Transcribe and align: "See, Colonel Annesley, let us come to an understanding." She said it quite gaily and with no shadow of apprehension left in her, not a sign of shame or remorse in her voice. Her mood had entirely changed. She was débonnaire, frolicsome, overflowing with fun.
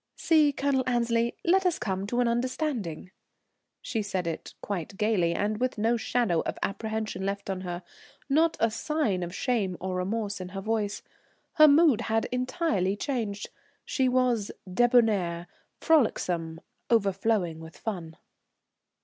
"See, 0.15 0.51
Colonel 0.51 0.83
Annesley, 0.87 1.35
let 1.45 1.63
us 1.63 1.77
come 1.77 2.07
to 2.07 2.21
an 2.21 2.27
understanding." 2.27 3.11
She 3.83 4.01
said 4.01 4.25
it 4.25 4.55
quite 4.59 4.97
gaily 4.97 5.35
and 5.35 5.59
with 5.59 5.77
no 5.77 5.95
shadow 5.95 6.39
of 6.39 6.57
apprehension 6.63 7.23
left 7.23 7.51
in 7.51 7.61
her, 7.61 7.83
not 8.27 8.57
a 8.59 8.71
sign 8.71 9.21
of 9.21 9.35
shame 9.35 9.77
or 9.79 9.93
remorse 9.97 10.41
in 10.41 10.49
her 10.57 10.61
voice. 10.61 11.03
Her 11.53 11.67
mood 11.67 12.01
had 12.01 12.27
entirely 12.31 12.95
changed. 12.95 13.49
She 13.85 14.09
was 14.09 14.49
débonnaire, 14.67 15.45
frolicsome, 15.79 16.61
overflowing 16.89 17.59
with 17.59 17.77
fun. 17.77 18.17